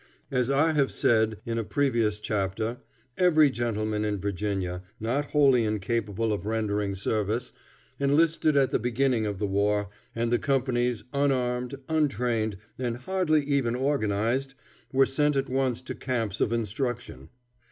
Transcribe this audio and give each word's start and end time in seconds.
As 0.31 0.49
I 0.49 0.71
have 0.71 0.89
said 0.91 1.37
in 1.45 1.59
a 1.59 1.63
previous 1.63 2.19
chapter, 2.19 2.79
every 3.19 3.51
gentleman 3.51 4.03
in 4.03 4.17
Virginia, 4.19 4.81
not 4.99 5.25
wholly 5.25 5.63
incapable 5.63 6.33
of 6.33 6.47
rendering 6.47 6.95
service, 6.95 7.53
enlisted 7.99 8.57
at 8.57 8.71
the 8.71 8.79
beginning 8.79 9.27
of 9.27 9.37
the 9.37 9.45
war, 9.45 9.89
and 10.15 10.31
the 10.31 10.39
companies, 10.39 11.03
unarmed, 11.13 11.75
untrained, 11.87 12.57
and 12.79 12.97
hardly 12.97 13.43
even 13.43 13.75
organized, 13.75 14.55
were 14.91 15.05
sent 15.05 15.35
at 15.35 15.49
once 15.49 15.83
to 15.83 15.93
camps 15.93 16.41
of 16.41 16.51
instruction. 16.51 17.29